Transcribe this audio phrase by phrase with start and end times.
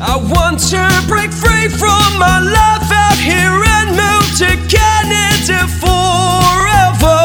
[0.00, 7.18] I want to break free from my life out here and move to Canada forever.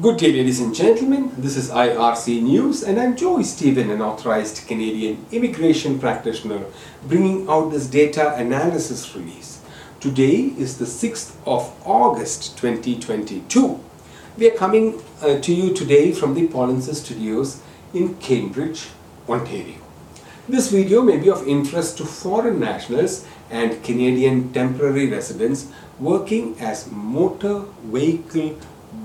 [0.00, 1.32] Good day, ladies and gentlemen.
[1.36, 6.64] This is IRC News, and I'm Joey Stephen, an authorized Canadian immigration practitioner,
[7.08, 9.60] bringing out this data analysis release.
[9.98, 13.80] Today is the 6th of August 2022.
[14.38, 17.60] We are coming uh, to you today from the Pollensis Studios
[17.92, 18.86] in Cambridge,
[19.28, 19.85] Ontario.
[20.48, 25.66] This video may be of interest to foreign nationals and Canadian temporary residents
[25.98, 28.56] working as motor vehicle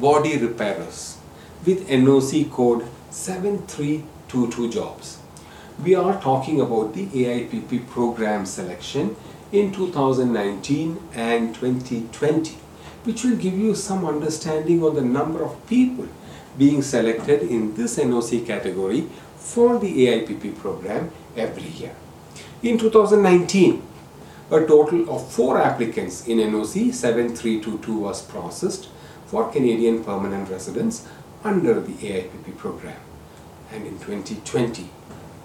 [0.00, 1.16] body repairers
[1.64, 5.18] with NOC code 7322 jobs.
[5.84, 9.14] We are talking about the AIPP program selection
[9.52, 12.56] in 2019 and 2020
[13.04, 16.08] which will give you some understanding on the number of people
[16.58, 21.94] being selected in this NOC category for the AIPP program every year.
[22.62, 23.82] In 2019,
[24.50, 28.88] a total of four applicants in NOC 7322 was processed
[29.26, 31.06] for Canadian permanent residents
[31.44, 33.00] under the AIPP program.
[33.70, 34.88] And in 2020,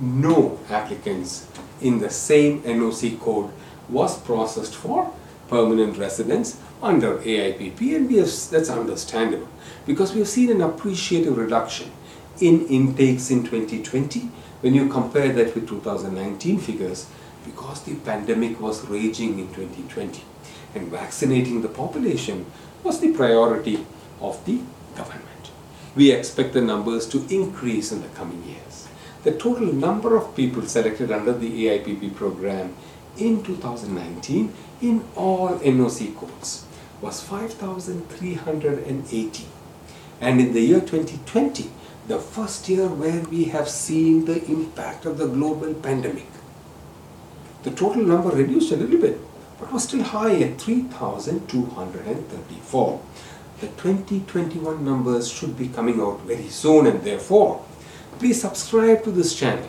[0.00, 1.46] no applicants
[1.80, 3.50] in the same NOC code
[3.88, 5.12] was processed for
[5.48, 9.48] permanent residents under AIPP and we have, that's understandable
[9.86, 11.90] because we have seen an appreciative reduction
[12.40, 17.06] in intakes in 2020 when you compare that with 2019 figures
[17.44, 20.22] because the pandemic was raging in 2020
[20.74, 22.46] and vaccinating the population
[22.84, 23.84] was the priority
[24.20, 24.60] of the
[24.96, 25.24] government.
[25.96, 28.88] We expect the numbers to increase in the coming years.
[29.24, 32.76] The total number of people selected under the AIPP program
[33.18, 36.64] in 2019 in all NOC codes
[37.00, 39.46] was 5,380
[40.20, 41.70] and in the year 2020
[42.06, 46.26] the first year where we have seen the impact of the global pandemic.
[47.62, 49.20] The total number reduced a little bit
[49.58, 53.00] but was still high at 3,234
[53.60, 57.64] the 2021 numbers should be coming out very soon and therefore
[58.18, 59.68] please subscribe to this channel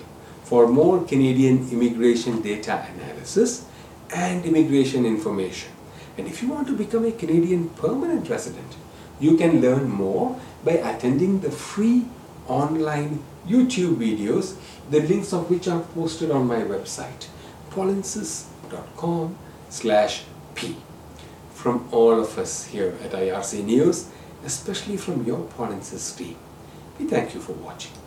[0.49, 3.67] for more Canadian immigration data analysis
[4.15, 5.71] and immigration information.
[6.17, 8.75] And if you want to become a Canadian permanent resident,
[9.19, 12.05] you can learn more by attending the free
[12.47, 14.55] online YouTube videos,
[14.89, 17.27] the links of which are posted on my website,
[17.69, 19.37] pollensis.com
[19.69, 20.23] slash
[20.55, 20.77] p.
[21.53, 24.09] From all of us here at IRC News,
[24.43, 26.37] especially from your Pollensis team,
[26.97, 27.99] we thank you for watching.